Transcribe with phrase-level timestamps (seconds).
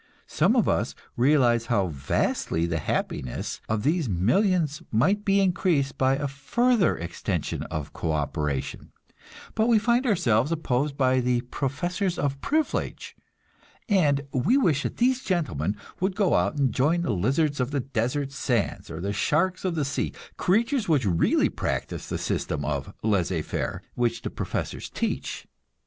[0.25, 6.15] Some of us realize how vastly the happiness of these millions might be increased by
[6.15, 8.93] a further extension of co operation;
[9.53, 13.15] but we find ourselves opposed by the professors of privilege
[13.87, 17.81] and we wish that these gentlemen would go out and join the lizards of the
[17.81, 22.91] desert sands or the sharks of the sea, creatures which really practice the system of
[23.03, 25.45] "laissez faire" which the professors teach.